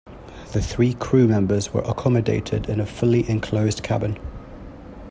[0.53, 4.17] The three crew members were accommodated in a fully enclosed cabin.